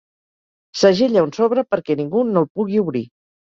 Segella 0.83 1.25
un 1.27 1.35
sobre 1.37 1.65
perquè 1.75 1.99
ningú 2.01 2.25
no 2.33 2.45
el 2.45 2.51
pugui 2.59 2.83
obrir. 2.87 3.07